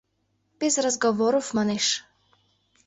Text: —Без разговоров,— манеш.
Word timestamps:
—Без 0.59 0.73
разговоров,— 0.83 1.47
манеш. 1.57 1.87